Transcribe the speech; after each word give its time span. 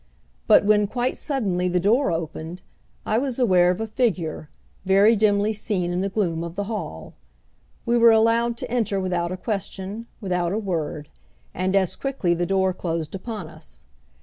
But 0.47 0.65
when, 0.65 0.87
quite 0.87 1.15
suddenly, 1.15 1.67
the 1.67 1.79
door 1.79 2.11
opened, 2.11 2.63
I 3.05 3.19
was 3.19 3.37
aware 3.37 3.69
of 3.69 3.79
a 3.79 3.85
figure, 3.85 4.49
very 4.83 5.15
dimly 5.15 5.53
seen 5.53 5.91
in 5.93 6.01
the 6.01 6.09
gloom 6.09 6.43
of 6.43 6.55
the 6.55 6.63
hall. 6.63 7.13
We 7.85 7.97
were 7.99 8.09
allowed 8.09 8.57
to 8.57 8.71
enter 8.71 8.99
without 8.99 9.31
a 9.31 9.37
question, 9.37 10.07
without 10.19 10.53
a 10.53 10.57
word; 10.57 11.07
and 11.53 11.75
as 11.75 11.95
quickly 11.95 12.33
the 12.33 12.47
door 12.47 12.73
closed 12.73 13.13
upon 13.13 13.47
us. 13.47 13.85